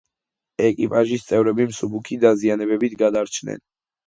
ეკიპაჟის 0.67 1.25
წევრები 1.31 1.67
მსუბუქი 1.73 2.19
დაზიანებებით 2.25 2.97
გადარჩნენ. 3.05 3.63